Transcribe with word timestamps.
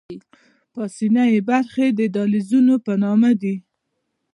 پاسنۍ 0.73 1.33
برخې 1.49 1.85
یې 1.89 1.95
د 1.99 2.01
دهلیزونو 2.15 2.75
په 2.85 2.93
نامه 3.03 3.31
دي. 3.41 3.55